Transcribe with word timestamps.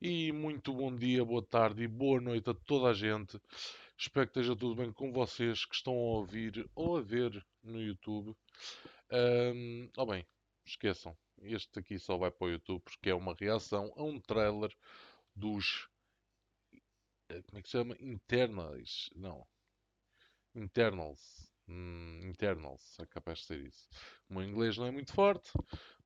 E 0.00 0.32
muito 0.32 0.72
bom 0.72 0.94
dia, 0.94 1.24
boa 1.24 1.42
tarde 1.42 1.82
e 1.84 1.88
boa 1.88 2.20
noite 2.20 2.50
a 2.50 2.54
toda 2.54 2.88
a 2.90 2.94
gente. 2.94 3.40
Espero 3.96 4.26
que 4.26 4.38
esteja 4.38 4.56
tudo 4.56 4.74
bem 4.76 4.92
com 4.92 5.12
vocês 5.12 5.64
que 5.64 5.74
estão 5.74 5.92
a 5.92 5.96
ouvir 6.18 6.68
ou 6.74 6.96
a 6.96 7.00
ver 7.02 7.44
no 7.62 7.80
YouTube. 7.80 8.36
Um, 9.12 9.88
oh 9.96 10.06
bem, 10.06 10.26
esqueçam, 10.66 11.16
este 11.42 11.78
aqui 11.80 11.98
só 11.98 12.16
vai 12.16 12.30
para 12.30 12.46
o 12.46 12.50
YouTube 12.50 12.82
porque 12.82 13.10
é 13.10 13.14
uma 13.14 13.34
reação 13.38 13.92
a 13.96 14.02
um 14.04 14.20
trailer 14.20 14.70
dos. 15.34 15.88
eh, 17.30 17.42
Como 17.42 17.58
é 17.58 17.62
que 17.62 17.68
se 17.68 17.72
chama? 17.72 17.96
Internals. 18.00 19.10
Não. 19.14 19.46
Internals. 20.54 21.20
Hum, 21.68 22.20
internals, 22.24 22.98
é 23.00 23.06
capaz 23.06 23.40
de 23.40 23.46
ser 23.46 23.60
isso. 23.66 23.88
O 24.28 24.34
meu 24.34 24.42
inglês 24.42 24.76
não 24.78 24.86
é 24.86 24.90
muito 24.90 25.12
forte, 25.12 25.50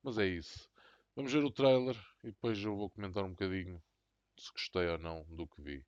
mas 0.02 0.18
é 0.18 0.26
isso. 0.26 0.68
Vamos 1.14 1.30
ver 1.30 1.44
o 1.44 1.50
trailer 1.50 1.94
e 2.24 2.28
depois 2.28 2.58
eu 2.58 2.74
vou 2.74 2.88
comentar 2.88 3.22
um 3.22 3.30
bocadinho 3.30 3.82
se 4.38 4.50
gostei 4.50 4.88
ou 4.88 4.96
não 4.96 5.26
do 5.28 5.46
que 5.46 5.60
vi. 5.60 5.84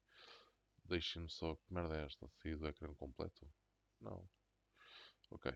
Deixem-me 0.84 1.30
só. 1.30 1.56
Que 1.56 1.72
merda 1.72 1.96
é 1.96 2.04
esta? 2.04 2.28
Sair 2.42 2.56
do 2.56 2.68
ecrã 2.68 2.92
completo? 2.94 3.48
Não. 4.02 4.22
Ok. 5.30 5.50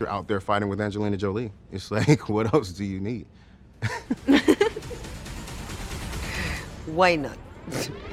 You're 0.00 0.10
out 0.10 0.26
there 0.26 0.40
fighting 0.40 0.68
with 0.68 0.80
Angelina 0.80 1.16
Jolie. 1.16 1.52
It's 1.70 1.92
like, 1.92 2.28
what 2.34 2.52
else 2.52 2.72
do 2.72 2.82
you 2.84 2.98
need? 2.98 3.28
Why 6.86 7.14
not? 7.14 7.38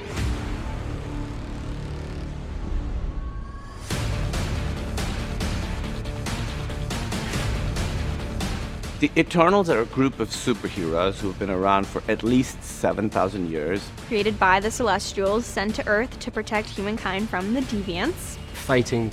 The 9.03 9.11
Eternals 9.17 9.69
are 9.69 9.81
a 9.81 9.85
group 9.87 10.21
of 10.21 10.29
superheroes 10.29 11.19
who 11.19 11.27
have 11.27 11.37
been 11.37 11.49
around 11.49 11.85
for 11.85 12.01
at 12.07 12.23
least 12.23 12.63
7,000 12.63 13.49
years. 13.49 13.85
created 14.07 14.39
by 14.39 14.61
the 14.61 14.71
Celestials 14.71 15.45
sent 15.45 15.75
to 15.75 15.85
Earth 15.89 16.17
to 16.19 16.31
protect 16.31 16.69
humankind 16.69 17.29
from 17.29 17.53
the 17.53 17.59
Deviants. 17.63 18.37
fighting 18.53 19.11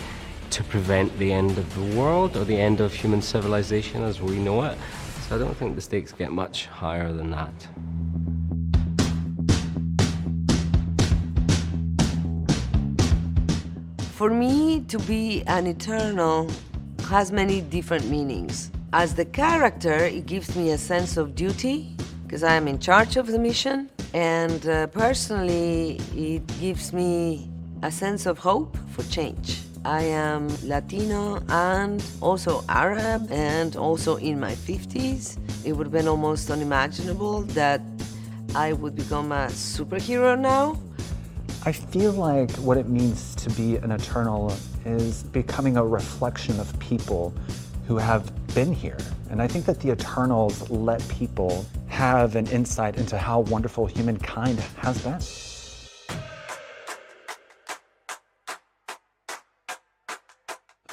to 0.51 0.63
prevent 0.63 1.19
the 1.19 1.33
end 1.33 1.59
of 1.59 1.75
the 1.75 1.99
world 1.99 2.37
or 2.37 2.45
the 2.45 2.57
end 2.57 2.81
of 2.81 2.95
human 2.95 3.21
civilization 3.21 4.05
as 4.05 4.23
we 4.23 4.39
know 4.39 4.63
it. 4.63 4.79
So 5.27 5.35
I 5.35 5.39
don't 5.41 5.57
think 5.57 5.75
the 5.75 5.81
stakes 5.81 6.13
get 6.13 6.31
much 6.31 6.67
higher 6.67 7.13
than 7.13 7.33
that. 7.33 7.53
For 14.13 14.31
me, 14.31 14.85
to 14.87 15.01
be 15.01 15.43
an 15.49 15.67
eternal 15.67 16.49
has 17.09 17.33
many 17.33 17.61
different 17.61 18.09
meanings. 18.09 18.71
As 18.93 19.15
the 19.15 19.25
character, 19.25 19.95
it 19.95 20.27
gives 20.27 20.57
me 20.57 20.71
a 20.71 20.79
sense 20.79 21.17
of 21.17 21.37
duty 21.37 21.95
because 22.25 22.43
I 22.43 22.55
am 22.55 22.67
in 22.67 22.81
charge 22.81 23.17
of 23.17 23.29
the 23.29 23.39
mission, 23.39 23.89
and 24.15 24.67
uh, 24.67 24.89
personally, 24.89 26.01
it 26.17 26.45
gives 26.59 26.93
me 26.93 27.49
a 27.83 27.93
sense 27.93 28.27
of 28.27 28.41
hope 28.41 28.77
for 28.91 29.05
change. 29.05 29.61
I 29.85 30.03
am 30.03 30.49
Latino 30.65 31.41
and 31.49 32.03
also 32.21 32.65
Arab, 32.69 33.31
and 33.31 33.77
also 33.77 34.17
in 34.17 34.41
my 34.41 34.57
50s. 34.57 35.39
It 35.65 35.73
would 35.73 35.87
have 35.87 35.93
been 35.93 36.09
almost 36.09 36.51
unimaginable 36.51 37.43
that 37.55 37.81
I 38.57 38.73
would 38.73 38.97
become 38.97 39.31
a 39.31 39.47
superhero 39.47 40.37
now. 40.37 40.77
I 41.65 41.71
feel 41.71 42.11
like 42.11 42.51
what 42.57 42.77
it 42.77 42.89
means 42.89 43.37
to 43.37 43.51
be 43.51 43.77
an 43.77 43.93
eternal 43.93 44.53
is 44.85 45.23
becoming 45.23 45.77
a 45.77 45.87
reflection 45.87 46.59
of 46.59 46.77
people 46.81 47.33
who 47.91 47.97
have 47.97 48.31
been 48.55 48.73
here. 48.73 48.97
And 49.31 49.43
I 49.43 49.49
think 49.49 49.65
that 49.65 49.81
the 49.81 49.91
Eternals 49.91 50.71
let 50.71 51.07
people 51.09 51.67
have 51.89 52.37
an 52.37 52.47
insight 52.47 52.97
into 52.97 53.19
how 53.19 53.41
wonderful 53.41 53.85
humankind 53.85 54.61
has 54.77 55.03
been. 55.03 55.19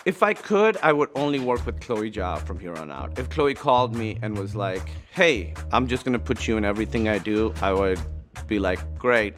If 0.06 0.24
I 0.24 0.34
could, 0.34 0.78
I 0.78 0.92
would 0.92 1.10
only 1.14 1.40
work 1.40 1.64
with 1.68 1.80
Chloe 1.82 2.10
Zhao 2.10 2.42
from 2.42 2.58
here 2.58 2.74
on 2.74 2.90
out. 2.90 3.20
If 3.20 3.30
Chloe 3.30 3.54
called 3.54 3.96
me 3.96 4.18
and 4.24 4.36
was 4.36 4.56
like, 4.56 4.90
hey, 5.12 5.54
I'm 5.72 5.86
just 5.86 6.04
gonna 6.04 6.18
put 6.18 6.48
you 6.48 6.58
in 6.58 6.66
everything 6.66 7.10
I 7.10 7.20
do, 7.20 7.54
I 7.62 7.74
would 7.74 8.00
be 8.48 8.58
like, 8.58 8.80
great. 8.98 9.36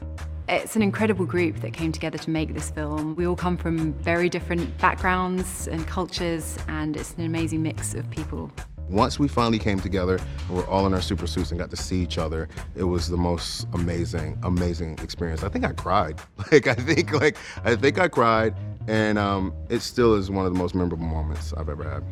It's 0.51 0.75
an 0.75 0.81
incredible 0.81 1.27
group 1.27 1.57
that 1.57 1.73
came 1.73 1.91
together 1.91 2.17
to 2.17 2.29
make 2.31 2.55
this 2.55 2.71
film. 2.71 3.15
We 3.15 3.27
all 3.27 3.35
come 3.35 3.55
from 3.55 3.93
very 3.93 4.29
different 4.29 4.75
backgrounds 4.79 5.67
and 5.67 5.85
cultures, 5.85 6.57
and 6.67 6.97
it's 6.97 7.13
an 7.13 7.23
amazing 7.23 7.61
mix 7.61 7.93
of 7.93 8.09
people. 8.09 8.51
Once 8.89 9.19
we 9.19 9.27
finally 9.27 9.59
came 9.59 9.79
together 9.79 10.15
and 10.47 10.57
we're 10.57 10.65
all 10.65 10.87
in 10.87 10.93
our 10.95 11.01
super 11.01 11.27
suits 11.27 11.51
and 11.51 11.59
got 11.59 11.69
to 11.69 11.77
see 11.77 12.01
each 12.01 12.17
other, 12.17 12.49
it 12.75 12.83
was 12.83 13.07
the 13.07 13.15
most 13.15 13.67
amazing, 13.73 14.39
amazing 14.41 14.97
experience. 15.03 15.43
I 15.43 15.49
think 15.49 15.65
I 15.65 15.71
cried. 15.71 16.19
Like 16.51 16.65
I 16.65 16.73
think 16.73 17.11
like 17.11 17.37
I 17.63 17.75
think 17.75 17.99
I 17.99 18.07
cried 18.07 18.55
and 18.87 19.19
um, 19.19 19.53
it 19.69 19.83
still 19.83 20.15
is 20.15 20.31
one 20.31 20.47
of 20.47 20.51
the 20.51 20.57
most 20.57 20.73
memorable 20.73 21.05
moments 21.05 21.53
I've 21.53 21.69
ever 21.69 21.87
had. 21.87 22.03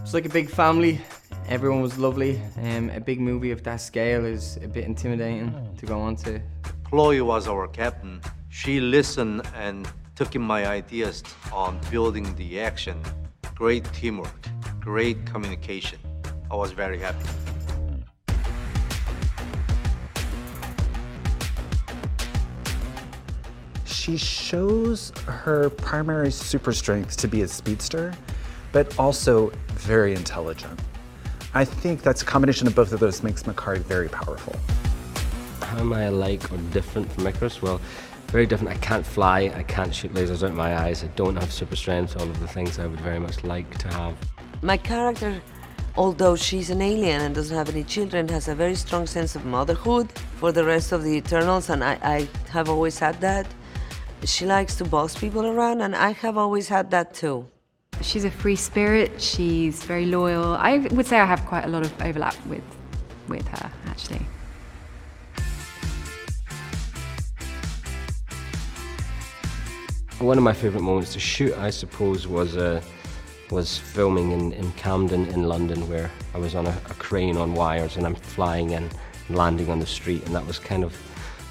It's 0.00 0.14
like 0.14 0.24
a 0.24 0.30
big 0.30 0.48
family. 0.48 1.02
Everyone 1.48 1.82
was 1.82 1.98
lovely. 1.98 2.40
Um, 2.62 2.88
a 2.88 3.00
big 3.00 3.20
movie 3.20 3.50
of 3.50 3.62
that 3.64 3.82
scale 3.82 4.24
is 4.24 4.56
a 4.62 4.68
bit 4.68 4.84
intimidating 4.84 5.52
to 5.76 5.84
go 5.84 6.00
on 6.00 6.16
to. 6.16 6.40
Chloe 6.94 7.22
was 7.22 7.48
our 7.48 7.66
captain. 7.66 8.20
She 8.50 8.78
listened 8.78 9.42
and 9.56 9.88
took 10.14 10.36
in 10.36 10.42
my 10.42 10.64
ideas 10.64 11.24
on 11.52 11.80
building 11.90 12.32
the 12.36 12.60
action. 12.60 13.02
Great 13.56 13.82
teamwork, 13.92 14.46
great 14.78 15.26
communication. 15.26 15.98
I 16.52 16.54
was 16.54 16.70
very 16.70 17.00
happy. 17.00 17.26
She 23.86 24.16
shows 24.16 25.10
her 25.26 25.70
primary 25.70 26.30
super 26.30 26.72
strength 26.72 27.16
to 27.16 27.26
be 27.26 27.42
a 27.42 27.48
speedster, 27.48 28.14
but 28.70 28.96
also 29.00 29.50
very 29.72 30.14
intelligent. 30.14 30.78
I 31.54 31.64
think 31.64 32.02
that's 32.02 32.22
a 32.22 32.24
combination 32.24 32.68
of 32.68 32.76
both 32.76 32.92
of 32.92 33.00
those 33.00 33.24
makes 33.24 33.42
Makari 33.42 33.78
very 33.78 34.08
powerful. 34.08 34.54
How 35.74 35.80
am 35.80 35.92
I 35.92 36.02
alike 36.02 36.52
or 36.52 36.56
different 36.72 37.10
from 37.12 37.26
Icarus? 37.26 37.60
Well, 37.60 37.80
very 38.28 38.46
different. 38.46 38.70
I 38.70 38.78
can't 38.78 39.04
fly, 39.04 39.52
I 39.56 39.64
can't 39.64 39.92
shoot 39.92 40.14
lasers 40.14 40.44
out 40.44 40.50
of 40.50 40.54
my 40.54 40.76
eyes, 40.76 41.02
I 41.02 41.08
don't 41.16 41.34
have 41.34 41.52
super 41.52 41.74
strength, 41.74 42.16
all 42.16 42.30
of 42.30 42.38
the 42.38 42.46
things 42.46 42.78
I 42.78 42.86
would 42.86 43.00
very 43.00 43.18
much 43.18 43.42
like 43.42 43.68
to 43.78 43.88
have. 43.88 44.14
My 44.62 44.76
character, 44.76 45.42
although 45.96 46.36
she's 46.36 46.70
an 46.70 46.80
alien 46.80 47.22
and 47.22 47.34
doesn't 47.34 47.56
have 47.56 47.68
any 47.70 47.82
children, 47.82 48.28
has 48.28 48.46
a 48.46 48.54
very 48.54 48.76
strong 48.76 49.08
sense 49.08 49.34
of 49.34 49.44
motherhood 49.44 50.12
for 50.36 50.52
the 50.52 50.64
rest 50.64 50.92
of 50.92 51.02
the 51.02 51.16
Eternals, 51.16 51.68
and 51.68 51.82
I, 51.82 51.98
I 52.04 52.28
have 52.50 52.68
always 52.68 53.00
had 53.00 53.20
that. 53.22 53.44
She 54.22 54.46
likes 54.46 54.76
to 54.76 54.84
boss 54.84 55.18
people 55.18 55.44
around, 55.44 55.80
and 55.80 55.96
I 55.96 56.12
have 56.12 56.38
always 56.38 56.68
had 56.68 56.92
that 56.92 57.14
too. 57.14 57.48
She's 58.00 58.24
a 58.24 58.30
free 58.30 58.56
spirit, 58.56 59.20
she's 59.20 59.82
very 59.82 60.06
loyal. 60.06 60.54
I 60.54 60.78
would 60.92 61.06
say 61.06 61.18
I 61.18 61.24
have 61.24 61.44
quite 61.46 61.64
a 61.64 61.68
lot 61.68 61.84
of 61.84 61.92
overlap 62.00 62.36
with, 62.46 62.62
with 63.26 63.48
her, 63.48 63.72
actually. 63.86 64.24
One 70.24 70.38
of 70.38 70.44
my 70.44 70.54
favourite 70.54 70.82
moments 70.82 71.12
to 71.12 71.20
shoot, 71.20 71.52
I 71.58 71.68
suppose, 71.68 72.26
was 72.26 72.56
uh, 72.56 72.80
was 73.50 73.76
filming 73.76 74.32
in, 74.32 74.52
in 74.52 74.72
Camden 74.72 75.26
in 75.26 75.42
London, 75.42 75.86
where 75.86 76.10
I 76.32 76.38
was 76.38 76.54
on 76.54 76.66
a, 76.66 76.70
a 76.70 76.94
crane 76.94 77.36
on 77.36 77.52
wires 77.52 77.98
and 77.98 78.06
I'm 78.06 78.14
flying 78.14 78.72
and 78.72 78.88
landing 79.28 79.68
on 79.68 79.80
the 79.80 79.86
street, 79.86 80.24
and 80.24 80.34
that 80.34 80.46
was 80.46 80.58
kind 80.58 80.82
of 80.82 80.96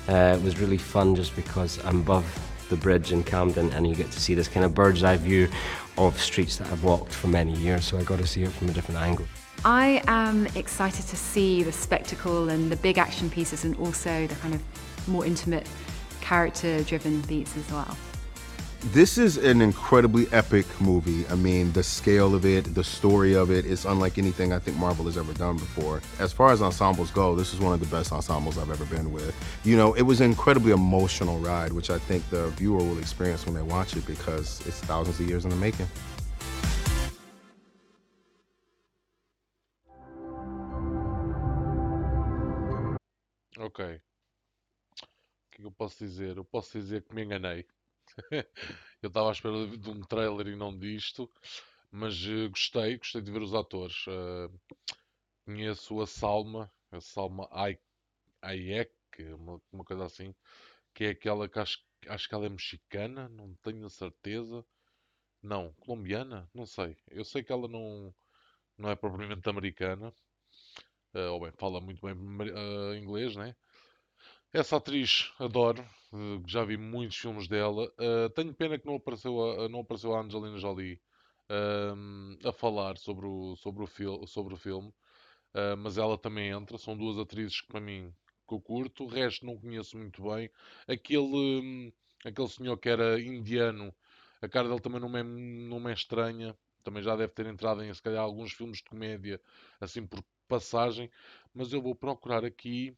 uh, 0.09 0.35
it 0.35 0.43
was 0.43 0.57
really 0.57 0.79
fun 0.79 1.15
just 1.15 1.35
because 1.35 1.77
I'm 1.85 1.99
above 1.99 2.25
the 2.69 2.75
bridge 2.75 3.11
in 3.11 3.23
Camden 3.23 3.71
and 3.73 3.85
you 3.87 3.93
get 3.93 4.09
to 4.09 4.19
see 4.19 4.33
this 4.33 4.47
kind 4.47 4.65
of 4.65 4.73
bird's 4.73 5.03
eye 5.03 5.17
view 5.17 5.47
of 5.99 6.19
streets 6.19 6.57
that 6.57 6.67
I've 6.71 6.83
walked 6.83 7.13
for 7.13 7.27
many 7.27 7.53
years, 7.53 7.85
so 7.85 7.99
I 7.99 8.03
got 8.03 8.17
to 8.19 8.27
see 8.27 8.41
it 8.41 8.51
from 8.51 8.69
a 8.69 8.73
different 8.73 8.99
angle. 8.99 9.27
I 9.63 10.01
am 10.07 10.47
excited 10.55 11.05
to 11.05 11.15
see 11.15 11.61
the 11.61 11.71
spectacle 11.71 12.49
and 12.49 12.71
the 12.71 12.77
big 12.77 12.97
action 12.97 13.29
pieces 13.29 13.65
and 13.65 13.75
also 13.77 14.25
the 14.25 14.35
kind 14.35 14.55
of 14.55 14.61
more 15.07 15.25
intimate 15.27 15.69
character 16.21 16.83
driven 16.83 17.21
beats 17.21 17.55
as 17.55 17.71
well. 17.71 17.95
This 18.91 19.17
is 19.17 19.37
an 19.37 19.61
incredibly 19.61 20.27
epic 20.33 20.65
movie. 20.81 21.25
I 21.29 21.35
mean, 21.35 21.71
the 21.71 21.81
scale 21.81 22.35
of 22.35 22.45
it, 22.45 22.75
the 22.75 22.83
story 22.83 23.33
of 23.33 23.49
it 23.49 23.65
is 23.65 23.85
unlike 23.85 24.17
anything 24.17 24.51
I 24.51 24.59
think 24.59 24.75
Marvel 24.75 25.05
has 25.05 25.17
ever 25.17 25.31
done 25.31 25.55
before. 25.55 26.01
As 26.19 26.33
far 26.33 26.51
as 26.51 26.61
ensembles 26.61 27.09
go, 27.09 27.33
this 27.33 27.53
is 27.53 27.61
one 27.61 27.73
of 27.73 27.79
the 27.79 27.85
best 27.85 28.11
ensembles 28.11 28.57
I've 28.57 28.69
ever 28.69 28.83
been 28.85 29.13
with. 29.13 29.33
You 29.63 29.77
know, 29.77 29.93
it 29.93 30.01
was 30.01 30.19
an 30.19 30.29
incredibly 30.29 30.73
emotional 30.73 31.39
ride, 31.39 31.71
which 31.71 31.89
I 31.89 31.97
think 31.97 32.29
the 32.29 32.47
viewer 32.49 32.79
will 32.79 32.99
experience 32.99 33.45
when 33.45 33.55
they 33.55 33.61
watch 33.61 33.95
it 33.95 34.05
because 34.05 34.59
it's 34.67 34.81
thousands 34.81 35.17
of 35.17 35.29
years 35.29 35.45
in 35.45 35.49
the 35.49 35.55
making. 35.55 35.87
Ok. 43.59 44.01
O 45.01 45.55
que 45.55 45.63
eu 45.63 45.71
posso 45.71 45.97
dizer? 45.99 46.35
Eu 46.35 46.43
posso 46.43 46.77
dizer 46.77 47.01
que 47.03 47.15
me 47.15 47.23
enganei. 47.23 47.65
Eu 49.01 49.07
estava 49.07 49.29
à 49.29 49.31
espera 49.31 49.67
de 49.67 49.89
um 49.89 50.01
trailer 50.01 50.47
e 50.47 50.55
não 50.55 50.77
disto, 50.77 51.29
mas 51.91 52.15
uh, 52.25 52.49
gostei, 52.49 52.97
gostei 52.97 53.21
de 53.21 53.31
ver 53.31 53.41
os 53.41 53.53
atores. 53.53 54.05
Uh, 54.07 54.51
conheço 55.45 56.01
a 56.01 56.07
Salma, 56.07 56.71
a 56.91 57.01
Salma 57.01 57.49
Hayek, 58.41 58.91
uma, 59.37 59.61
uma 59.71 59.83
coisa 59.85 60.05
assim, 60.05 60.33
que 60.93 61.05
é 61.05 61.09
aquela 61.09 61.49
que 61.49 61.59
acho, 61.59 61.79
acho 62.07 62.29
que 62.29 62.35
ela 62.35 62.45
é 62.45 62.49
mexicana, 62.49 63.29
não 63.29 63.55
tenho 63.63 63.85
a 63.85 63.89
certeza. 63.89 64.65
Não, 65.43 65.73
colombiana? 65.75 66.49
Não 66.53 66.65
sei. 66.65 66.97
Eu 67.09 67.25
sei 67.25 67.43
que 67.43 67.51
ela 67.51 67.67
não, 67.67 68.13
não 68.77 68.89
é 68.91 68.95
propriamente 68.95 69.49
americana. 69.49 70.13
Uh, 71.15 71.31
ou 71.31 71.41
bem, 71.41 71.51
fala 71.57 71.81
muito 71.81 72.01
bem 72.05 72.13
uh, 72.15 72.95
inglês, 72.95 73.35
né? 73.35 73.55
Essa 74.53 74.77
atriz 74.77 75.31
adoro, 75.39 75.83
uh, 76.13 76.43
já 76.47 76.63
vi 76.63 76.77
muitos 76.77 77.17
filmes 77.17 77.47
dela. 77.47 77.91
tenho 78.35 78.53
pena 78.53 78.79
que 78.79 78.85
não 78.85 78.95
apareceu 78.95 79.65
a, 79.65 79.69
não 79.69 79.81
apareceu 79.81 80.15
a 80.15 80.21
Angelina 80.21 80.57
Jolie 80.57 80.99
a 82.45 82.51
falar 82.51 82.97
sobre 82.97 83.25
o, 83.27 83.55
sobre 83.57 83.83
o, 83.83 83.87
fil 83.87 84.25
sobre 84.27 84.53
o 84.53 84.57
filme, 84.57 84.93
mas 85.79 85.97
ela 85.97 86.17
também 86.17 86.49
entra. 86.49 86.77
São 86.77 86.97
duas 86.97 87.17
atrizes 87.17 87.61
que 87.61 87.67
para 87.67 87.81
mim 87.81 88.13
que 88.47 88.53
eu 88.53 88.61
curto. 88.61 89.03
O 89.05 89.07
resto 89.07 89.45
não 89.45 89.57
conheço 89.59 89.97
muito 89.97 90.21
bem. 90.23 90.49
Aquele, 90.87 91.21
hum, 91.21 91.91
aquele 92.25 92.47
senhor 92.47 92.77
que 92.77 92.89
era 92.89 93.19
indiano, 93.19 93.93
a 94.41 94.47
cara 94.47 94.67
dele 94.67 94.81
também 94.81 94.99
não 95.01 95.17
é, 95.17 95.23
não 95.23 95.89
é 95.89 95.93
estranha. 95.93 96.55
Também 96.83 97.01
já 97.01 97.15
deve 97.15 97.33
ter 97.33 97.45
entrado 97.45 97.83
em, 97.83 97.93
se 97.93 98.01
calhar, 98.01 98.23
alguns 98.23 98.51
filmes 98.53 98.77
de 98.77 98.83
comédia, 98.83 99.41
assim 99.79 100.05
por 100.05 100.23
passagem. 100.47 101.09
Mas 101.53 101.71
eu 101.73 101.81
vou 101.81 101.95
procurar 101.95 102.43
aqui 102.45 102.95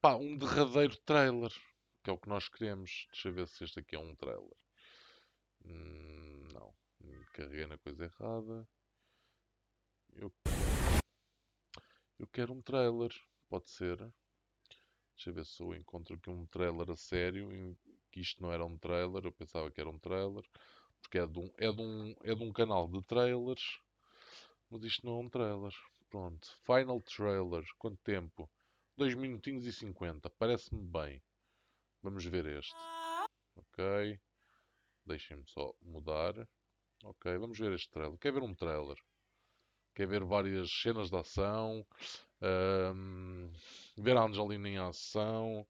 pá, 0.00 0.16
um 0.16 0.36
derradeiro 0.36 0.96
trailer, 0.98 1.52
que 2.08 2.10
é 2.10 2.14
o 2.14 2.18
que 2.18 2.28
nós 2.30 2.48
queremos. 2.48 3.06
Deixa 3.12 3.28
eu 3.28 3.34
ver 3.34 3.46
se 3.48 3.62
este 3.64 3.80
aqui 3.80 3.94
é 3.94 3.98
um 3.98 4.14
trailer. 4.16 4.56
Hum, 5.62 6.48
não, 6.54 6.74
carreguei 7.34 7.66
na 7.66 7.76
coisa 7.76 8.04
errada. 8.04 8.66
Eu, 10.14 10.32
eu 12.18 12.26
quero 12.28 12.54
um 12.54 12.62
trailer, 12.62 13.14
pode 13.50 13.68
ser. 13.68 13.98
Deixa 13.98 15.28
eu 15.28 15.34
ver 15.34 15.44
se 15.44 15.62
eu 15.62 15.74
encontro 15.74 16.14
aqui 16.14 16.30
um 16.30 16.46
trailer 16.46 16.90
a 16.90 16.96
sério. 16.96 17.76
Que 18.10 18.20
isto 18.20 18.42
não 18.42 18.50
era 18.50 18.64
um 18.64 18.78
trailer, 18.78 19.26
eu 19.26 19.32
pensava 19.32 19.70
que 19.70 19.78
era 19.78 19.90
um 19.90 19.98
trailer. 19.98 20.48
Porque 21.02 21.18
é 21.18 21.26
de 21.26 21.38
um, 21.38 21.52
é 21.58 21.70
de 21.70 21.82
um, 21.82 22.16
é 22.22 22.34
de 22.34 22.42
um 22.42 22.52
canal 22.54 22.88
de 22.88 23.02
trailers. 23.02 23.78
Mas 24.70 24.82
isto 24.82 25.04
não 25.04 25.18
é 25.18 25.24
um 25.24 25.28
trailer. 25.28 25.74
Pronto. 26.08 26.58
Final 26.64 27.02
trailer. 27.02 27.66
Quanto 27.76 27.98
tempo? 28.02 28.48
2 28.96 29.14
minutinhos 29.14 29.66
e 29.66 29.72
50. 29.74 30.30
Parece-me 30.30 30.80
bem. 30.80 31.22
Vamos 32.02 32.24
ver 32.24 32.46
este. 32.46 32.74
Ok. 33.56 34.20
Deixem-me 35.04 35.44
só 35.46 35.72
mudar. 35.82 36.46
Ok, 37.04 37.38
vamos 37.38 37.58
ver 37.58 37.72
este 37.72 37.90
trailer. 37.90 38.18
Quer 38.18 38.32
ver 38.32 38.42
um 38.42 38.54
trailer? 38.54 38.96
Quer 39.94 40.06
ver 40.06 40.24
várias 40.24 40.70
cenas 40.70 41.10
de 41.10 41.16
ação? 41.16 41.84
Um, 42.42 43.50
ver 43.96 44.16
a 44.16 44.24
Angelina 44.24 44.68
em 44.68 44.78
ação. 44.78 45.66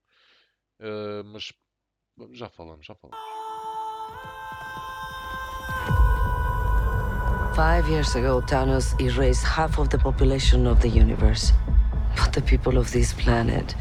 Uh, 0.81 1.25
mas 1.25 1.53
já 2.33 2.49
falamos, 2.49 2.85
já 2.85 2.95
falamos. 2.95 3.19
Five 7.55 7.91
years 7.91 8.15
ago, 8.15 8.41
Thanos 8.47 8.95
erased 9.01 9.45
half 9.45 9.79
of 9.79 9.89
the 9.89 9.99
population 9.99 10.67
of 10.67 10.81
the 10.81 10.89
universe. 10.89 11.53
But 12.17 12.33
the 12.33 12.43
people 12.43 12.79
of 12.79 12.91
this 12.93 13.13
planet 13.13 13.75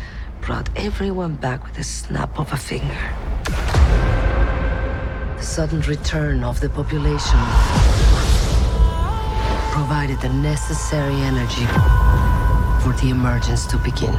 brought 0.47 0.69
everyone 0.77 1.35
back 1.35 1.61
with 1.65 1.77
a 1.77 1.83
snap 1.83 2.39
of 2.39 2.49
a 2.53 2.55
finger. 2.55 2.97
The 5.35 5.43
sudden 5.43 5.81
return 5.81 6.41
of 6.41 6.61
the 6.61 6.69
population 6.69 7.37
provided 9.73 10.21
the 10.21 10.29
necessary 10.29 11.15
energy 11.15 11.65
for 12.81 12.93
the 13.01 13.09
emergence 13.09 13.65
to 13.65 13.77
begin. 13.79 14.13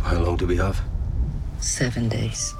How 0.00 0.20
long 0.20 0.36
do 0.36 0.46
we 0.46 0.56
have? 0.58 0.80
Seven 1.58 2.08
days. 2.08 2.54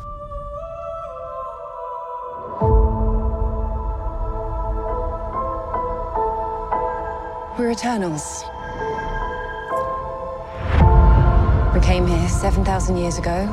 We're 7.58 7.72
Eternals. 7.72 8.44
We 11.74 11.80
came 11.80 12.06
here 12.06 12.28
7,000 12.28 12.96
years 12.96 13.18
ago 13.18 13.46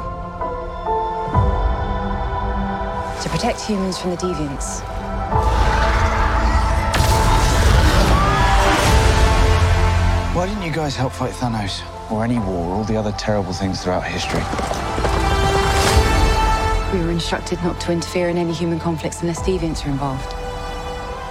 to 3.20 3.30
protect 3.30 3.60
humans 3.62 3.98
from 3.98 4.12
the 4.12 4.18
deviants. 4.18 4.82
Why 10.36 10.46
didn't 10.46 10.62
you 10.62 10.72
guys 10.72 10.96
help 10.96 11.12
fight 11.12 11.32
Thanos? 11.32 11.82
Or 12.12 12.24
any 12.24 12.38
war, 12.38 12.68
or 12.68 12.76
all 12.76 12.84
the 12.84 12.98
other 12.98 13.12
terrible 13.14 13.54
things 13.54 13.82
throughout 13.82 14.04
history? 14.04 14.44
We 16.94 17.04
were 17.04 17.12
instructed 17.12 17.64
not 17.64 17.82
to 17.82 17.92
interfere 17.92 18.30
in 18.30 18.38
any 18.38 18.54
human 18.54 18.80
conflicts 18.80 19.24
unless 19.24 19.42
deviants 19.42 19.84
are 19.84 19.90
involved. 19.90 20.30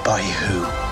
By 0.05 0.23
who? 0.23 0.84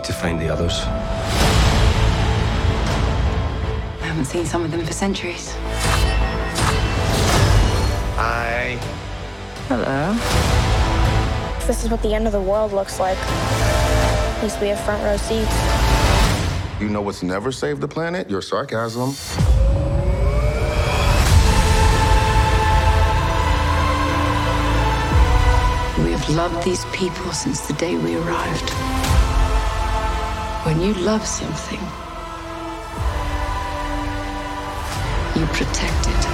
Need 0.00 0.06
to 0.06 0.12
find 0.14 0.40
the 0.40 0.48
others. 0.48 0.80
I 4.00 4.06
haven't 4.06 4.24
seen 4.24 4.46
some 4.46 4.64
of 4.64 4.70
them 4.70 4.82
for 4.86 4.94
centuries. 4.94 5.52
Hi. 8.16 8.78
Hello. 9.68 10.14
This 11.66 11.84
is 11.84 11.90
what 11.90 12.00
the 12.02 12.14
end 12.14 12.26
of 12.26 12.32
the 12.32 12.40
world 12.40 12.72
looks 12.72 12.98
like. 12.98 13.18
At 13.18 14.42
least 14.42 14.58
we 14.62 14.68
have 14.68 14.80
front 14.80 15.02
row 15.04 15.18
seats. 15.18 15.54
You 16.80 16.88
know 16.88 17.02
what's 17.02 17.22
never 17.22 17.52
saved 17.52 17.82
the 17.82 17.88
planet? 17.88 18.30
Your 18.30 18.40
sarcasm. 18.40 19.10
We 26.02 26.12
have 26.12 26.26
loved 26.30 26.64
these 26.64 26.86
people 26.86 27.32
since 27.32 27.60
the 27.66 27.74
day 27.74 27.98
we 27.98 28.16
arrived. 28.16 28.99
When 30.64 30.78
you 30.82 30.92
love 30.92 31.24
something, 31.26 31.80
you 35.40 35.46
protect 35.46 36.08
You 36.08 36.29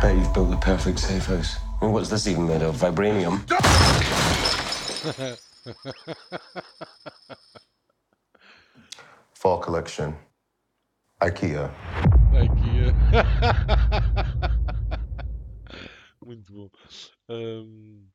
bet 0.00 0.16
you've 0.16 0.32
built 0.32 0.50
the 0.50 0.56
perfect 0.56 0.98
safe 0.98 1.26
house. 1.26 1.56
I 1.80 1.84
mean, 1.84 1.92
what's 1.92 2.08
this 2.10 2.26
even 2.26 2.46
made 2.46 2.62
of? 2.62 2.76
Vibranium? 2.76 3.40
Fall 9.34 9.58
collection. 9.58 10.16
IKEA. 11.20 11.70
IKEA. 12.32 12.94
Muito 16.26 16.52
bom. 16.52 16.70
Um, 17.28 18.08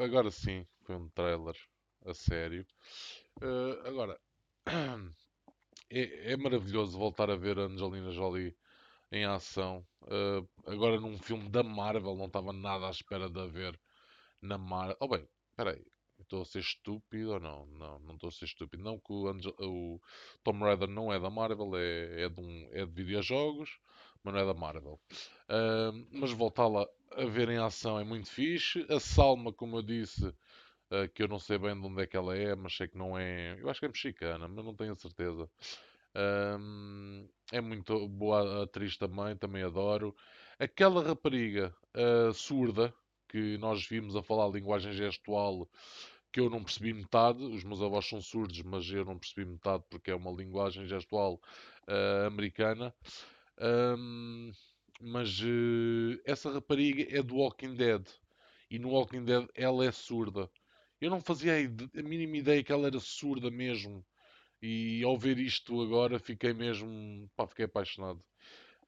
agora 0.00 0.30
sim, 0.30 0.66
foi 0.84 0.96
um 0.96 1.08
trailer 1.10 1.54
a 2.06 2.14
sério. 2.14 2.66
Uh, 3.42 3.86
agora, 3.86 4.18
é, 5.90 6.32
é, 6.32 6.36
maravilhoso 6.36 6.98
voltar 6.98 7.30
a 7.30 7.36
ver 7.36 7.58
a 7.58 7.62
Angelina 7.62 8.10
Jolie 8.10 8.56
em 9.12 9.24
ação. 9.24 9.86
Uh, 10.02 10.48
agora 10.66 10.98
num 11.00 11.18
filme 11.18 11.48
da 11.48 11.62
Marvel, 11.62 12.16
não 12.16 12.26
estava 12.26 12.52
nada 12.52 12.88
à 12.88 12.90
espera 12.90 13.30
de 13.30 13.40
haver 13.40 13.78
na 14.40 14.58
Marvel. 14.58 14.96
Oh 15.00 15.08
bem, 15.08 15.28
peraí, 15.56 15.84
Estou 16.22 16.42
a 16.42 16.44
ser 16.44 16.60
estúpido 16.60 17.32
ou 17.32 17.40
não? 17.40 17.66
Não, 17.66 17.98
não 18.00 18.14
estou 18.14 18.28
a 18.28 18.32
ser 18.32 18.46
estúpido. 18.46 18.82
Não 18.82 18.98
que 18.98 19.12
o, 19.12 19.28
Angel, 19.28 19.54
o 19.58 20.00
Tom 20.42 20.58
Raider 20.58 20.88
não 20.88 21.12
é 21.12 21.20
da 21.20 21.28
Marvel, 21.28 21.76
é, 21.76 22.22
é, 22.22 22.28
de, 22.28 22.40
um, 22.40 22.68
é 22.72 22.86
de 22.86 22.92
videojogos, 22.92 23.78
mas 24.22 24.34
não 24.34 24.40
é 24.40 24.46
da 24.46 24.54
Marvel. 24.54 25.00
Uh, 25.48 26.06
mas 26.10 26.32
voltá-la 26.32 26.88
a 27.10 27.24
ver 27.26 27.50
em 27.50 27.58
ação 27.58 27.98
é 27.98 28.04
muito 28.04 28.30
fixe. 28.30 28.86
A 28.88 28.98
Salma, 29.00 29.52
como 29.52 29.76
eu 29.76 29.82
disse, 29.82 30.26
uh, 30.26 31.08
que 31.14 31.22
eu 31.22 31.28
não 31.28 31.38
sei 31.38 31.58
bem 31.58 31.78
de 31.78 31.86
onde 31.86 32.02
é 32.02 32.06
que 32.06 32.16
ela 32.16 32.36
é, 32.36 32.54
mas 32.54 32.74
sei 32.76 32.88
que 32.88 32.96
não 32.96 33.18
é. 33.18 33.58
Eu 33.60 33.68
acho 33.68 33.80
que 33.80 33.86
é 33.86 33.88
mexicana, 33.88 34.48
mas 34.48 34.64
não 34.64 34.74
tenho 34.74 34.96
certeza. 34.96 35.50
Uh, 36.14 37.28
é 37.50 37.60
muito 37.60 38.08
boa 38.08 38.64
atriz 38.64 38.96
também, 38.96 39.36
também 39.36 39.62
adoro. 39.62 40.14
Aquela 40.58 41.02
rapariga 41.02 41.74
uh, 41.94 42.32
surda 42.32 42.94
que 43.28 43.56
nós 43.58 43.86
vimos 43.86 44.14
a 44.14 44.22
falar 44.22 44.44
a 44.46 44.50
linguagem 44.50 44.92
gestual 44.92 45.68
que 46.32 46.40
eu 46.40 46.48
não 46.48 46.64
percebi 46.64 46.92
metade. 46.92 47.42
Os 47.42 47.64
meus 47.64 47.80
avós 47.82 48.06
são 48.06 48.20
surdos, 48.20 48.62
mas 48.62 48.88
eu 48.90 49.04
não 49.04 49.18
percebi 49.18 49.44
metade 49.44 49.84
porque 49.90 50.10
é 50.10 50.14
uma 50.14 50.30
linguagem 50.30 50.86
gestual 50.86 51.40
uh, 51.88 52.26
americana. 52.26 52.94
Um, 53.60 54.50
mas 55.00 55.40
uh, 55.40 56.20
essa 56.24 56.50
rapariga 56.50 57.06
é 57.16 57.22
do 57.22 57.36
Walking 57.36 57.74
Dead 57.74 58.06
e 58.70 58.78
no 58.78 58.90
Walking 58.90 59.24
Dead 59.24 59.46
ela 59.54 59.84
é 59.84 59.92
surda. 59.92 60.50
Eu 61.00 61.10
não 61.10 61.20
fazia 61.20 61.54
a 61.54 62.02
mínima 62.02 62.36
ideia 62.36 62.62
que 62.62 62.72
ela 62.72 62.86
era 62.86 63.00
surda 63.00 63.50
mesmo. 63.50 64.04
E 64.62 65.02
ao 65.04 65.18
ver 65.18 65.38
isto 65.38 65.82
agora 65.82 66.18
fiquei 66.18 66.52
mesmo. 66.52 67.28
pá, 67.36 67.46
fiquei 67.46 67.64
apaixonado. 67.64 68.22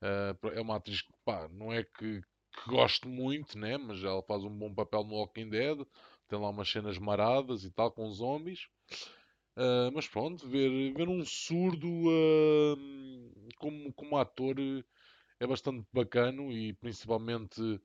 Uh, 0.00 0.48
é 0.48 0.60
uma 0.60 0.76
atriz 0.76 1.02
que, 1.02 1.12
pá, 1.24 1.48
não 1.48 1.72
é 1.72 1.82
que, 1.82 2.20
que 2.20 2.68
gosto 2.70 3.08
muito, 3.08 3.58
né? 3.58 3.76
Mas 3.76 4.02
ela 4.04 4.22
faz 4.22 4.44
um 4.44 4.50
bom 4.50 4.72
papel 4.72 5.04
no 5.04 5.14
Walking 5.14 5.48
Dead 5.48 5.84
tem 6.28 6.38
lá 6.38 6.50
umas 6.50 6.70
cenas 6.70 6.98
maradas 6.98 7.64
e 7.64 7.70
tal, 7.70 7.90
com 7.90 8.10
zombies. 8.10 8.66
Uh, 9.56 9.90
mas 9.94 10.08
pronto, 10.08 10.48
ver, 10.48 10.92
ver 10.94 11.08
um 11.08 11.24
surdo 11.24 11.86
uh, 11.88 13.48
como, 13.58 13.92
como 13.92 14.16
ator 14.18 14.56
é 15.38 15.46
bastante 15.46 15.86
bacano 15.92 16.50
e 16.50 16.72
principalmente 16.72 17.80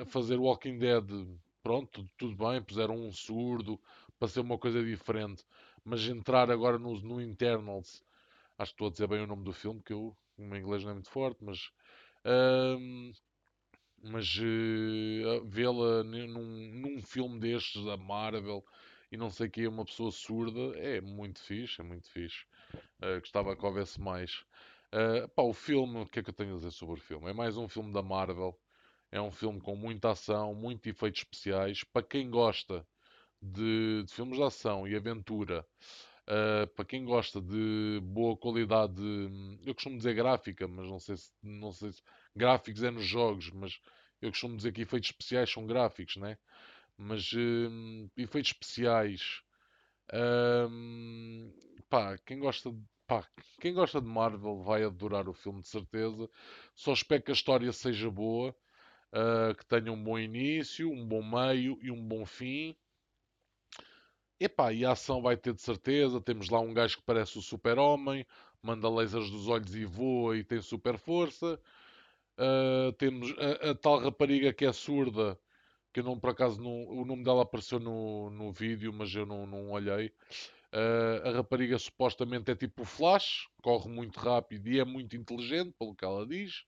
a 0.00 0.06
fazer 0.06 0.38
Walking 0.38 0.78
Dead, 0.78 1.04
pronto, 1.62 2.08
tudo 2.16 2.34
bem, 2.36 2.62
puseram 2.62 2.96
um 2.96 3.12
surdo 3.12 3.78
para 4.18 4.28
ser 4.28 4.40
uma 4.40 4.56
coisa 4.58 4.82
diferente, 4.82 5.44
mas 5.86 6.06
entrar 6.06 6.50
agora 6.50 6.78
no, 6.78 7.00
no 7.00 7.20
Internals, 7.20 8.04
acho 8.58 8.72
que 8.72 8.74
estou 8.74 8.88
a 8.88 8.90
dizer 8.90 9.06
bem 9.06 9.22
o 9.22 9.26
nome 9.26 9.44
do 9.44 9.52
filme, 9.52 9.80
que 9.82 9.92
eu, 9.92 10.16
o 10.36 10.42
meu 10.42 10.58
inglês 10.58 10.82
não 10.82 10.90
é 10.90 10.94
muito 10.94 11.10
forte, 11.10 11.42
mas 11.42 11.70
mas 14.02 14.36
uh, 14.38 15.44
vê-la 15.44 16.02
num, 16.04 16.70
num 16.72 17.02
filme 17.02 17.38
destes 17.38 17.84
da 17.84 17.96
Marvel 17.96 18.64
e 19.10 19.16
não 19.16 19.30
sei 19.30 19.46
o 19.46 19.50
que 19.50 19.62
é 19.62 19.68
uma 19.68 19.84
pessoa 19.84 20.10
surda 20.10 20.76
é 20.78 21.00
muito 21.00 21.40
fixe, 21.40 21.80
é 21.80 21.84
muito 21.84 22.10
fixe. 22.10 22.44
Uh, 23.00 23.20
gostava 23.20 23.56
que 23.56 23.64
houvesse 23.64 24.00
mais. 24.00 24.44
Uh, 24.92 25.28
pá, 25.34 25.42
o 25.42 25.52
filme, 25.52 26.00
o 26.00 26.06
que 26.06 26.20
é 26.20 26.22
que 26.22 26.30
eu 26.30 26.34
tenho 26.34 26.54
a 26.54 26.56
dizer 26.56 26.72
sobre 26.72 27.00
o 27.00 27.02
filme? 27.02 27.30
É 27.30 27.32
mais 27.32 27.56
um 27.56 27.68
filme 27.68 27.92
da 27.92 28.02
Marvel. 28.02 28.58
É 29.10 29.20
um 29.20 29.30
filme 29.30 29.60
com 29.60 29.76
muita 29.76 30.10
ação, 30.10 30.54
muitos 30.54 30.86
efeitos 30.86 31.20
especiais. 31.20 31.84
Para 31.84 32.02
quem 32.02 32.28
gosta 32.28 32.86
de, 33.52 34.04
de 34.04 34.12
filmes 34.12 34.36
de 34.38 34.42
ação 34.44 34.86
e 34.86 34.94
aventura, 34.96 35.66
uh, 36.28 36.66
para 36.74 36.84
quem 36.84 37.04
gosta 37.04 37.40
de 37.40 38.00
boa 38.02 38.36
qualidade, 38.36 39.00
eu 39.64 39.74
costumo 39.74 39.96
dizer 39.96 40.14
gráfica, 40.14 40.66
mas 40.68 40.86
não 40.86 40.98
sei 41.00 41.16
se, 41.16 41.30
não 41.42 41.72
sei 41.72 41.92
se 41.92 42.02
gráficos 42.34 42.82
é 42.82 42.90
nos 42.90 43.04
jogos, 43.06 43.50
mas 43.50 43.80
eu 44.20 44.30
costumo 44.30 44.56
dizer 44.56 44.72
que 44.72 44.82
efeitos 44.82 45.10
especiais 45.10 45.50
são 45.50 45.66
gráficos, 45.66 46.16
né? 46.16 46.38
Mas 46.98 47.32
uh, 47.32 48.10
efeitos 48.16 48.52
especiais, 48.52 49.42
uh, 50.12 51.52
pá, 51.88 52.18
quem 52.18 52.38
gosta 52.38 52.70
de 52.72 52.82
Pá, 53.06 53.24
quem 53.60 53.72
gosta 53.72 54.00
de 54.00 54.08
Marvel 54.08 54.64
vai 54.64 54.82
adorar 54.82 55.28
o 55.28 55.32
filme 55.32 55.62
de 55.62 55.68
certeza. 55.68 56.28
Só 56.74 56.92
espero 56.92 57.22
que 57.22 57.30
a 57.30 57.34
história 57.34 57.72
seja 57.72 58.10
boa, 58.10 58.50
uh, 59.12 59.54
que 59.54 59.64
tenha 59.66 59.92
um 59.92 60.02
bom 60.02 60.18
início, 60.18 60.90
um 60.90 61.06
bom 61.06 61.22
meio 61.22 61.78
e 61.80 61.90
um 61.90 62.02
bom 62.02 62.26
fim. 62.26 62.76
Epá, 64.38 64.72
e 64.72 64.84
a 64.84 64.92
ação 64.92 65.22
vai 65.22 65.36
ter 65.36 65.54
de 65.54 65.62
certeza. 65.62 66.20
Temos 66.20 66.48
lá 66.50 66.60
um 66.60 66.74
gajo 66.74 66.98
que 66.98 67.02
parece 67.04 67.38
o 67.38 67.42
super-homem, 67.42 68.26
manda 68.62 68.88
lasers 68.88 69.30
dos 69.30 69.48
olhos 69.48 69.74
e 69.74 69.84
voa 69.84 70.36
e 70.36 70.44
tem 70.44 70.60
super 70.60 70.98
força. 70.98 71.58
Uh, 72.38 72.92
temos 72.92 73.34
a, 73.38 73.70
a, 73.70 73.74
tal 73.74 73.98
rapariga 73.98 74.52
que 74.52 74.66
é 74.66 74.72
surda, 74.72 75.38
que 75.90 76.00
eu 76.00 76.04
não, 76.04 76.20
por 76.20 76.30
acaso, 76.30 76.60
não, 76.60 76.86
o 76.86 77.04
nome 77.06 77.24
dela 77.24 77.42
apareceu 77.42 77.80
no, 77.80 78.28
no 78.28 78.52
vídeo, 78.52 78.92
mas 78.92 79.14
eu 79.14 79.24
não, 79.24 79.46
não 79.46 79.70
olhei. 79.70 80.12
Uh, 80.72 81.28
a 81.28 81.30
rapariga 81.32 81.78
supostamente 81.78 82.50
é 82.50 82.54
tipo 82.54 82.84
Flash, 82.84 83.48
corre 83.62 83.88
muito 83.88 84.20
rápido 84.20 84.68
e 84.68 84.78
é 84.78 84.84
muito 84.84 85.16
inteligente, 85.16 85.74
pelo 85.78 85.94
que 85.94 86.04
ela 86.04 86.26
diz. 86.26 86.64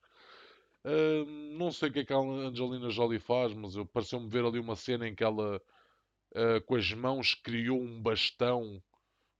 Uh, 0.85 1.27
não 1.59 1.71
sei 1.71 1.91
o 1.91 1.93
que 1.93 1.99
é 1.99 2.05
que 2.07 2.13
a 2.15 2.17
Angelina 2.17 2.89
Jolie 2.89 3.19
faz, 3.19 3.53
mas 3.53 3.75
eu 3.75 3.85
pareceu-me 3.85 4.31
ver 4.31 4.47
ali 4.47 4.59
uma 4.59 4.77
cena 4.77 5.07
em 5.07 5.15
que 5.15 5.23
ela, 5.23 5.61
com 6.67 6.75
as 6.77 6.93
mãos, 6.93 7.35
criou 7.35 7.81
um 7.81 8.03
bastão, 8.03 8.83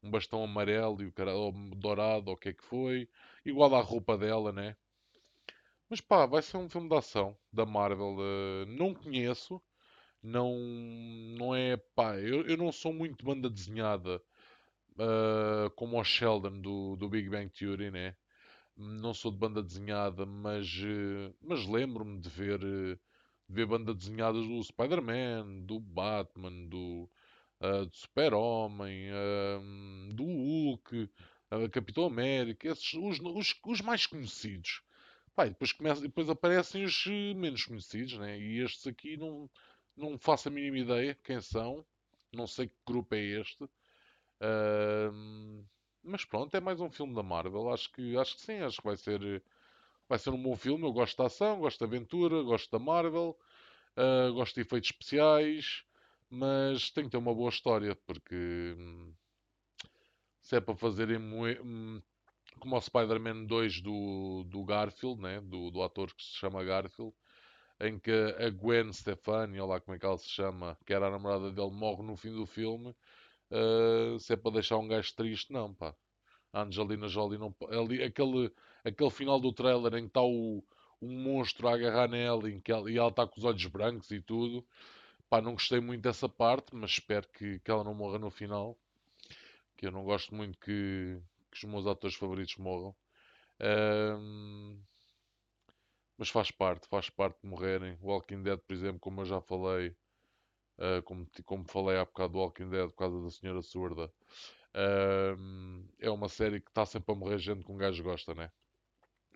um 0.03 0.11
bastão 0.11 0.43
amarelo 0.43 1.03
e 1.03 1.07
o 1.07 1.13
cara, 1.13 1.35
ou 1.35 1.53
dourado, 1.77 2.29
ou 2.31 2.35
o 2.35 2.39
que 2.39 2.51
é 2.51 2.53
que 2.53 2.65
foi, 2.65 3.09
igual 3.45 3.75
à 3.75 3.81
roupa 3.81 4.17
dela, 4.17 4.53
né? 4.53 4.77
Mas 5.89 6.01
pá, 6.01 6.27
vai 6.27 6.43
ser 6.43 6.59
um 6.59 6.69
filme 6.69 6.89
de 6.89 6.97
ação 6.97 7.37
da 7.53 7.65
Marvel. 7.65 8.17
Uh, 8.19 8.67
não 8.67 8.95
conheço. 8.95 9.61
Não, 10.23 10.55
não 11.39 11.55
é. 11.55 11.77
Pá, 11.95 12.19
eu, 12.19 12.47
eu 12.47 12.57
não 12.57 12.71
sou 12.73 12.93
muito 12.93 13.25
banda 13.25 13.49
desenhada 13.49 14.23
uh, 14.97 15.71
como 15.77 15.99
o 15.99 16.05
Sheldon 16.05 16.61
do, 16.61 16.97
do 16.97 17.09
Big 17.09 17.29
Bang 17.31 17.51
Theory, 17.51 17.91
né? 17.91 18.17
Não 18.77 19.15
sou 19.15 19.33
de 19.33 19.39
banda 19.39 19.63
desenhada, 19.63 20.27
mas, 20.27 20.67
uh, 20.77 21.35
mas 21.41 21.67
lembro-me 21.67 22.21
de 22.21 22.29
ver, 22.29 22.59
de 22.59 22.99
ver 23.49 23.67
banda 23.67 23.95
desenhadas 23.95 24.47
do 24.47 24.63
Spider-Man, 24.63 25.63
do 25.65 25.81
Batman, 25.81 26.67
do, 26.69 27.09
do 27.61 27.97
Super-Homem, 27.97 29.11
do 30.13 30.25
Hulk, 30.25 31.11
Capitão 31.73 32.05
América, 32.05 32.69
esses, 32.69 32.93
os, 32.95 33.19
os, 33.21 33.55
os 33.67 33.81
mais 33.81 34.07
conhecidos. 34.07 34.83
Pá, 35.39 35.47
depois, 35.47 35.73
depois 36.01 36.29
aparecem 36.29 36.85
os 36.85 37.07
eh, 37.07 37.33
menos 37.33 37.65
conhecidos, 37.65 38.19
né? 38.19 38.37
E 38.39 38.61
estes 38.61 38.87
aqui 38.89 39.17
não, 39.17 39.49
não 39.97 40.19
faço 40.19 40.49
a 40.49 40.51
mínima 40.51 40.79
ideia 40.79 41.15
quem 41.23 41.41
são. 41.41 41.87
Não 42.33 42.45
sei 42.47 42.67
que 42.67 42.75
grupo 42.85 43.15
é 43.15 43.21
este. 43.21 43.63
Uh, 44.43 45.65
mas 46.03 46.25
pronto, 46.25 46.55
é 46.57 46.61
mais 46.61 46.81
um 46.81 46.91
filme 46.91 47.15
da 47.15 47.23
Marvel. 47.23 47.71
Acho 47.73 47.91
que, 47.93 48.17
acho 48.17 48.35
que 48.35 48.43
sim, 48.43 48.59
acho 48.59 48.79
que 48.79 48.87
vai 48.87 48.97
ser, 48.97 49.43
vai 50.09 50.19
ser 50.19 50.31
um 50.31 50.43
bom 50.43 50.57
filme. 50.57 50.85
Eu 50.85 50.93
gosto 50.93 51.17
da 51.17 51.27
ação, 51.27 51.61
gosto 51.61 51.81
da 51.81 51.87
aventura, 51.87 52.43
gosto 52.43 52.71
da 52.71 52.79
Marvel, 52.79 53.39
uh, 53.97 54.33
gosto 54.33 54.55
de 54.55 54.63
efeitos 54.63 54.91
especiais, 54.91 55.85
mas 56.31 56.91
tem 56.91 57.05
que 57.05 57.11
ter 57.11 57.17
uma 57.17 57.35
boa 57.35 57.51
história, 57.51 57.95
porque 58.07 58.75
hum, 58.79 59.13
se 60.41 60.57
é 60.57 60.61
para 60.61 60.75
fazerem 60.75 61.19
hum, 61.19 62.01
como 62.59 62.77
o 62.77 62.81
Spider-Man 62.81 63.45
2 63.45 63.81
do, 63.81 64.45
do 64.45 64.65
Garfield, 64.65 65.21
né? 65.21 65.41
do, 65.41 65.71
do 65.71 65.83
ator 65.83 66.13
que 66.15 66.23
se 66.25 66.37
chama 66.37 66.65
Garfield, 66.65 67.15
em 67.81 67.99
que 67.99 68.11
a 68.11 68.51
Gwen 68.51 68.93
Stefani, 68.93 69.61
ou 69.61 69.69
lá 69.69 69.81
como 69.81 69.95
é 69.95 69.99
que 69.99 70.07
ela 70.07 70.19
se 70.19 70.29
chama, 70.29 70.77
que 70.85 70.93
era 70.93 71.07
a 71.07 71.11
namorada 71.11 71.53
dele, 71.53 71.71
morre 71.71 72.03
no 72.03 72.17
fim 72.17 72.33
do 72.33 72.47
filme. 72.47 72.95
Uh, 73.51 74.19
se 74.19 74.33
é 74.33 74.37
para 74.37 74.53
deixar 74.53 74.77
um 74.79 74.89
gajo 74.89 75.15
triste, 75.15 75.53
não, 75.53 75.75
pá. 75.75 75.95
A 76.53 76.63
Angelina 76.63 77.09
Jolie 77.09 77.39
não. 77.39 77.55
Ali, 77.71 78.03
aquele, 78.03 78.53
aquele 78.89 79.11
final 79.11 79.41
do 79.41 79.53
trailer 79.53 79.95
em 79.95 80.03
que 80.03 80.09
está 80.09 80.23
o, 80.23 80.63
um 81.01 81.23
monstro 81.23 81.69
a 81.69 81.75
agarrar 81.75 82.09
nela 82.09 82.51
em 82.51 82.61
que 82.61 82.73
ela, 82.73 82.91
e 82.91 82.99
ela 82.99 83.09
está 83.09 83.27
com 83.27 83.39
os 83.39 83.45
olhos 83.45 83.65
brancos 83.67 84.11
e 84.11 84.21
tudo. 84.21 84.67
Pá, 85.29 85.41
não 85.41 85.53
gostei 85.53 85.81
muito 85.81 86.03
dessa 86.03 86.29
parte, 86.29 86.75
mas 86.75 86.93
espero 86.93 87.29
que, 87.29 87.59
que 87.61 87.71
ela 87.71 87.85
não 87.85 87.95
morra 87.95 88.19
no 88.19 88.31
final. 88.31 88.77
Que 89.77 89.87
eu 89.87 89.93
não 89.93 90.05
gosto 90.05 90.35
muito 90.35 90.59
que, 90.59 91.21
que 91.51 91.59
os 91.59 91.65
meus 91.65 91.87
atores 91.87 92.17
favoritos 92.17 92.57
morram. 92.57 92.95
Um, 93.61 94.81
mas 96.17 96.31
faz 96.31 96.51
parte, 96.51 96.89
faz 96.89 97.11
parte 97.11 97.41
de 97.43 97.49
morrerem. 97.49 97.99
Walking 98.03 98.43
Dead, 98.43 98.59
por 98.59 98.73
exemplo, 98.73 98.99
como 99.01 99.21
eu 99.21 99.27
já 99.27 99.41
falei, 99.41 99.95
uh, 100.79 101.03
como, 101.05 101.27
como 101.45 101.65
falei 101.69 101.99
há 101.99 102.05
bocado 102.05 102.33
do 102.33 102.39
Walking 102.39 102.71
Dead 102.71 102.89
por 102.89 102.97
causa 102.97 103.23
da 103.23 103.31
Senhora 103.31 103.63
Surda, 103.63 104.13
é 105.99 106.11
uma 106.11 106.29
série 106.29 106.61
que 106.61 106.71
está 106.71 106.87
sempre 106.87 107.13
a 107.13 107.19
morrer 107.19 107.39
gente 107.39 107.65
que 107.65 107.73
um 107.73 107.77
gajo 107.77 108.03
gosta, 108.03 108.35
né? 108.35 108.51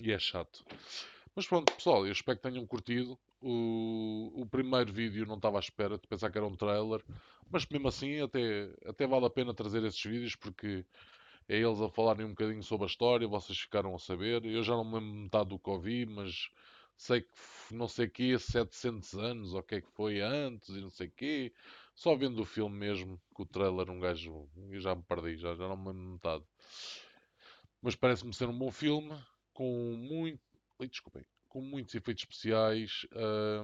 E 0.04 0.10
é 0.10 0.18
chato. 0.18 0.64
Mas 1.34 1.46
pronto, 1.46 1.72
pessoal, 1.76 2.04
eu 2.06 2.12
espero 2.12 2.36
que 2.38 2.42
tenham 2.42 2.66
curtido. 2.66 3.16
O, 3.40 4.42
o 4.42 4.46
primeiro 4.46 4.92
vídeo 4.92 5.26
não 5.26 5.36
estava 5.36 5.58
à 5.58 5.60
espera 5.60 5.96
de 5.96 6.06
pensar 6.08 6.30
que 6.30 6.38
era 6.38 6.46
um 6.46 6.56
trailer, 6.56 7.04
mas 7.50 7.66
mesmo 7.66 7.88
assim 7.88 8.20
até, 8.20 8.72
até 8.84 9.06
vale 9.06 9.26
a 9.26 9.30
pena 9.30 9.54
trazer 9.54 9.82
esses 9.84 10.02
vídeos 10.02 10.36
porque 10.36 10.84
é 11.48 11.56
eles 11.56 11.80
a 11.80 11.88
falarem 11.88 12.26
um 12.26 12.30
bocadinho 12.30 12.62
sobre 12.62 12.84
a 12.86 12.88
história, 12.88 13.28
vocês 13.28 13.58
ficaram 13.60 13.94
a 13.94 13.98
saber. 13.98 14.44
Eu 14.44 14.62
já 14.64 14.74
não 14.74 14.84
me 14.84 14.94
lembro 14.94 15.22
metade 15.24 15.48
do 15.50 15.58
que 15.58 15.70
ouvi, 15.70 16.06
mas 16.06 16.50
sei 16.96 17.22
que 17.22 17.30
não 17.70 17.88
sei 17.88 18.08
que 18.08 18.38
700 18.38 19.14
anos, 19.14 19.54
ou 19.54 19.60
o 19.60 19.62
que 19.62 19.76
é 19.76 19.80
que 19.80 19.90
foi 19.92 20.20
antes, 20.20 20.70
e 20.70 20.80
não 20.80 20.90
sei 20.90 21.08
que. 21.10 21.52
Só 21.94 22.16
vendo 22.16 22.40
o 22.40 22.44
filme 22.44 22.76
mesmo, 22.76 23.20
com 23.34 23.42
o 23.44 23.46
trailer, 23.46 23.90
um 23.90 24.00
gajo. 24.00 24.48
Eu 24.70 24.80
já 24.80 24.94
me 24.94 25.02
perdi, 25.04 25.36
já, 25.36 25.54
já 25.54 25.68
não 25.68 25.76
me 25.76 25.88
lembro 25.88 26.12
metade. 26.14 26.44
Mas 27.80 27.96
parece-me 27.96 28.32
ser 28.32 28.48
um 28.48 28.58
bom 28.58 28.70
filme, 28.70 29.12
com 29.62 29.96
muito. 29.96 30.40
Desculpem. 30.80 31.24
Com 31.48 31.60
muitos 31.60 31.94
efeitos 31.94 32.24
especiais 32.24 33.06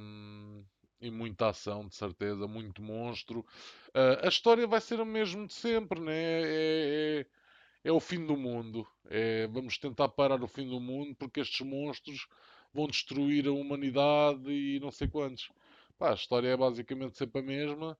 hum, 0.01 0.63
e 1.01 1.11
muita 1.11 1.49
ação, 1.49 1.89
de 1.89 1.97
certeza, 1.97 2.47
muito 2.47 2.81
monstro. 2.81 3.41
Uh, 3.89 4.25
a 4.25 4.29
história 4.29 4.67
vai 4.69 4.81
ser 4.81 5.01
o 5.01 5.07
mesmo 5.07 5.49
de 5.49 5.55
sempre, 5.55 5.99
né? 5.99 6.13
É, 6.15 7.27
é, 7.83 7.89
é 7.89 7.93
o 7.93 7.99
fim 7.99 8.25
do 8.25 8.37
mundo. 8.37 8.87
É, 9.07 9.49
vamos 9.49 9.79
tentar 9.79 10.09
parar 10.11 10.41
o 10.41 10.47
fim 10.47 10.69
do 10.69 10.79
mundo 10.79 11.17
porque 11.17 11.41
estes 11.41 11.67
monstros 11.67 12.29
vão 12.73 12.87
destruir 12.87 13.49
a 13.49 13.53
humanidade 13.53 14.49
e 14.49 14.79
não 14.79 14.93
sei 14.93 15.09
quantos. 15.09 15.51
Pá, 15.99 16.13
a 16.13 16.15
história 16.15 16.49
é 16.49 16.57
basicamente 16.57 17.19
sempre 17.19 17.41
a 17.41 17.45
mesma. 17.45 17.99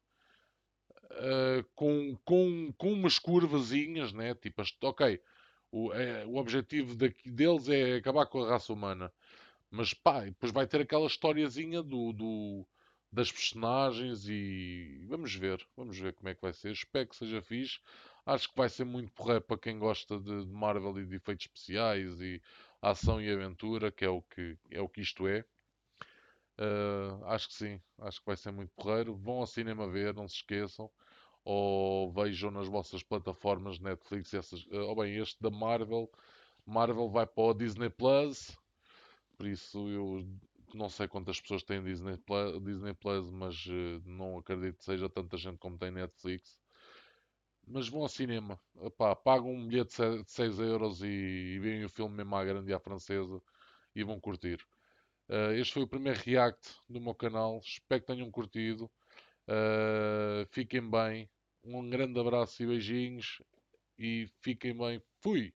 Uh, 1.11 1.65
com, 1.75 2.17
com, 2.25 2.73
com 2.77 2.93
umas 2.93 3.19
curvazinhas, 3.19 4.13
né? 4.13 4.35
Tipo, 4.35 4.63
ok, 4.83 5.21
o, 5.71 5.93
é, 5.93 6.25
o 6.27 6.37
objetivo 6.37 6.95
daqui, 6.95 7.31
deles 7.31 7.69
é 7.69 7.97
acabar 7.97 8.27
com 8.27 8.43
a 8.43 8.51
raça 8.51 8.73
humana. 8.73 9.13
Mas 9.71 9.93
pá, 9.95 10.25
depois 10.25 10.53
vai 10.53 10.67
ter 10.67 10.81
aquela 10.81 11.07
historiazinha 11.07 11.83
do, 11.83 12.13
do, 12.13 12.67
das 13.13 13.31
personagens 13.31 14.29
e 14.29 15.01
vamos 15.07 15.35
ver, 15.35 15.67
vamos 15.77 15.99
ver 15.99 16.15
como 16.15 16.29
é 16.29 16.35
que 16.35 16.43
vai 16.43 16.53
ser. 16.53 16.73
Espero 16.73 17.09
que 17.09 17.17
seja 17.17 17.43
fixe. 17.43 17.79
Acho 18.25 18.49
que 18.49 18.57
vai 18.57 18.69
ser 18.69 18.85
muito 18.85 19.11
porreiro 19.13 19.43
para 19.43 19.59
quem 19.59 19.79
gosta 19.79 20.19
de, 20.19 20.45
de 20.45 20.53
Marvel 20.53 20.99
e 20.99 21.07
de 21.07 21.17
efeitos 21.17 21.47
especiais 21.47 22.21
e 22.21 22.43
ação 22.81 23.21
e 23.21 23.31
aventura, 23.31 23.91
que 23.91 24.05
é 24.05 24.09
o 24.09 24.23
que, 24.23 24.57
é 24.71 24.81
o 24.81 24.89
que 24.89 25.01
isto 25.01 25.27
é. 25.27 25.45
Uh, 26.59 27.25
acho 27.27 27.49
que 27.49 27.55
sim, 27.55 27.81
acho 27.99 28.19
que 28.21 28.27
vai 28.27 28.37
ser 28.37 28.53
muito 28.53 28.73
porreiro. 28.75 29.15
Vão 29.15 29.39
ao 29.39 29.47
cinema 29.47 29.89
ver, 29.89 30.15
não 30.15 30.29
se 30.29 30.37
esqueçam. 30.37 30.91
Ou 31.51 32.13
vejam 32.13 32.51
nas 32.51 32.69
vossas 32.69 33.03
plataformas 33.03 33.79
Netflix. 33.79 34.35
Essas, 34.35 34.65
uh, 34.67 34.89
ou 34.89 34.97
bem, 34.97 35.17
este 35.17 35.41
da 35.41 35.51
Marvel. 35.51 36.11
Marvel 36.67 37.09
vai 37.09 37.27
para 37.27 37.43
o 37.43 37.55
Disney 37.55 37.89
Plus. 37.89 38.57
Por 39.37 39.47
isso 39.47 39.89
eu 39.89 40.27
não 40.75 40.91
sei 40.91 41.09
quantas 41.09 41.41
pessoas 41.41 41.63
têm 41.63 41.83
Disney 41.83 42.19
Plus, 42.19 42.63
Disney 42.63 42.93
Plus 42.93 43.31
mas 43.31 43.65
uh, 43.67 44.03
não 44.05 44.39
acredito 44.39 44.79
que 44.79 44.85
seja 44.85 45.09
tanta 45.09 45.39
gente 45.39 45.59
como 45.59 45.79
tem 45.79 45.91
Netflix 45.91 46.59
mas 47.71 47.89
vão 47.89 48.03
ao 48.03 48.09
cinema, 48.09 48.59
Epá, 48.83 49.15
pagam 49.15 49.51
um 49.51 49.67
bilhete 49.67 49.97
de 50.25 50.31
6 50.31 50.59
euros 50.59 51.03
e, 51.03 51.07
e 51.07 51.59
veem 51.59 51.85
o 51.85 51.89
filme 51.89 52.17
mesmo 52.17 52.35
à 52.35 52.45
grande 52.45 52.71
e 52.71 52.75
à 52.75 52.81
francesa 52.81 53.41
e 53.95 54.03
vão 54.03 54.19
curtir. 54.21 54.59
Uh, 55.29 55.53
este 55.53 55.75
foi 55.75 55.83
o 55.83 55.89
primeiro 55.89 56.19
react 56.25 56.75
do 56.89 57.01
meu 57.01 57.15
canal, 57.15 57.61
espero 57.63 58.01
que 58.01 58.07
tenham 58.07 58.31
curtido. 58.31 58.91
Uh, 59.47 60.47
fiquem 60.51 60.89
bem, 60.89 61.29
um 61.77 61.89
grande 61.91 62.19
abraço 62.21 62.63
e 62.63 62.67
beijinhos 62.67 63.43
e 63.99 64.27
fiquem 64.43 64.77
bem. 64.77 65.03
Fui! 65.23 65.47